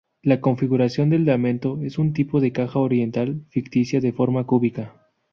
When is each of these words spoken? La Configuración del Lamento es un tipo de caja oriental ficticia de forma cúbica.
La 0.23 0.41
Configuración 0.41 1.11
del 1.11 1.25
Lamento 1.25 1.79
es 1.83 1.99
un 1.99 2.11
tipo 2.11 2.41
de 2.41 2.51
caja 2.51 2.79
oriental 2.79 3.45
ficticia 3.51 4.01
de 4.01 4.11
forma 4.13 4.47
cúbica. 4.47 4.95